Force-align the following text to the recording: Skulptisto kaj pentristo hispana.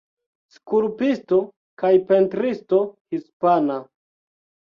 Skulptisto 0.53 1.39
kaj 1.83 1.91
pentristo 2.07 2.81
hispana. 2.87 3.79